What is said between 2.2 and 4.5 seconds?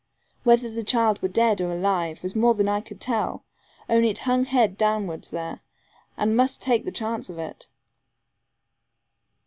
was more than I could tell, only it hung